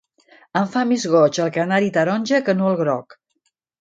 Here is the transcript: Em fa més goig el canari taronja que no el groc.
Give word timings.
Em 0.61 0.63
fa 0.75 0.81
més 0.91 1.05
goig 1.15 1.39
el 1.45 1.51
canari 1.59 1.93
taronja 1.99 2.43
que 2.49 2.57
no 2.63 2.73
el 2.73 2.79
groc. 2.85 3.19